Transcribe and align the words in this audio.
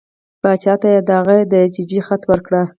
باچا 0.41 0.73
ته 0.81 0.87
یې 0.95 0.99
هغه 1.19 1.35
د 1.51 1.53
ججې 1.73 1.99
خط 2.07 2.21
ورکړ. 2.31 2.53